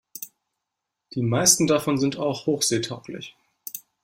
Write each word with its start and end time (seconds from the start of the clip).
Die 1.13 1.21
meisten 1.21 1.67
davon 1.67 1.99
sind 1.99 2.17
auch 2.17 2.47
hochseetauglich. 2.47 3.35